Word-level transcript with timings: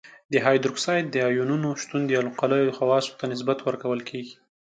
د 0.33 0.35
هایدروکساید 0.45 1.05
د 1.09 1.15
آیونونو 1.29 1.69
شتون 1.81 2.01
د 2.05 2.11
القلیو 2.23 2.75
خواصو 2.77 3.11
ته 3.19 3.25
نسبت 3.33 3.57
ورکول 3.61 3.99
کیږي. 4.09 4.35